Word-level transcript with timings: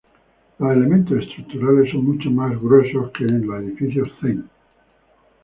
Los 0.57 0.71
elementos 0.75 1.19
estructurales 1.21 1.91
son 1.91 2.03
mucho 2.05 2.31
más 2.31 2.59
gruesa 2.59 3.11
que 3.15 3.23
en 3.25 3.45
los 3.45 3.61
edificios 3.61 4.07
Zen. 4.19 4.49